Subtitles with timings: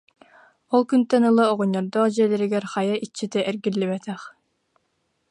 [0.75, 4.21] Ол күнтэн ыла оҕонньордоох дьиэлэригэр хайа иччитэ эргиллибэтэх